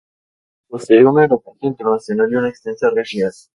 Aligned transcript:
Posee 0.67 1.05
un 1.05 1.19
aeropuerto 1.19 1.67
internacional 1.67 2.27
y 2.31 2.35
una 2.35 2.49
extensa 2.49 2.89
red 2.89 3.03
vial. 3.13 3.31